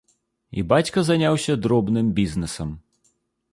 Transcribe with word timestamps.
І 0.59 0.63
бацька 0.71 1.03
заняўся 1.09 1.57
дробным 1.67 2.11
бізнэсам. 2.23 2.75